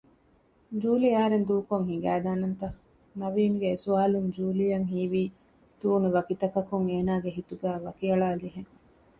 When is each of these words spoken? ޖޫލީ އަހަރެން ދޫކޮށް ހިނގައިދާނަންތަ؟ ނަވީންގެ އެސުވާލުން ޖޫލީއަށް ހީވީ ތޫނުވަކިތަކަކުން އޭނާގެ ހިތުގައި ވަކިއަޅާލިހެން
ޖޫލީ 0.81 1.07
އަހަރެން 1.15 1.45
ދޫކޮށް 1.49 1.87
ހިނގައިދާނަންތަ؟ 1.89 2.67
ނަވީންގެ 3.19 3.67
އެސުވާލުން 3.71 4.29
ޖޫލީއަށް 4.35 4.87
ހީވީ 4.91 5.23
ތޫނުވަކިތަކަކުން 5.81 6.85
އޭނާގެ 6.91 7.29
ހިތުގައި 7.37 7.79
ވަކިއަޅާލިހެން 7.85 8.71